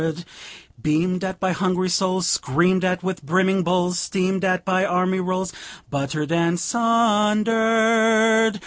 Beamed 0.81 1.23
at 1.23 1.39
by 1.39 1.51
hungry 1.51 1.87
souls, 1.87 2.25
Screamed 2.25 2.83
at 2.83 3.03
with 3.03 3.21
brimming 3.23 3.61
bowls, 3.61 3.99
Steamed 3.99 4.43
at 4.43 4.65
by 4.65 4.83
army 4.83 5.19
rolls, 5.19 5.53
Buttered 5.91 6.31
and 6.31 6.59
sundered. 6.59 8.59